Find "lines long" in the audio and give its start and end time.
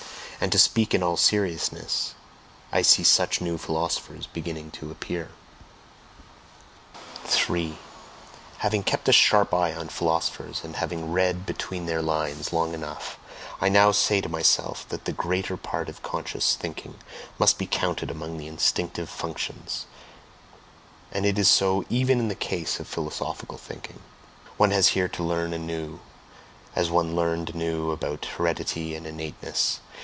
12.01-12.73